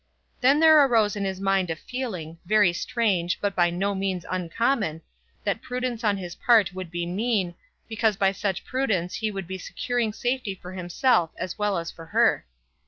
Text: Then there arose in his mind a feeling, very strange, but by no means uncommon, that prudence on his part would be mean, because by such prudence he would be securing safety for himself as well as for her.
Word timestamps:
Then 0.39 0.59
there 0.59 0.83
arose 0.83 1.15
in 1.15 1.25
his 1.25 1.39
mind 1.39 1.69
a 1.69 1.75
feeling, 1.75 2.39
very 2.47 2.73
strange, 2.73 3.37
but 3.39 3.53
by 3.55 3.69
no 3.69 3.93
means 3.93 4.25
uncommon, 4.31 5.03
that 5.43 5.61
prudence 5.61 6.03
on 6.03 6.17
his 6.17 6.33
part 6.33 6.73
would 6.73 6.89
be 6.89 7.05
mean, 7.05 7.53
because 7.87 8.17
by 8.17 8.31
such 8.31 8.65
prudence 8.65 9.13
he 9.13 9.29
would 9.29 9.45
be 9.45 9.59
securing 9.59 10.11
safety 10.11 10.55
for 10.55 10.73
himself 10.73 11.29
as 11.37 11.59
well 11.59 11.77
as 11.77 11.91
for 11.91 12.07
her. 12.07 12.47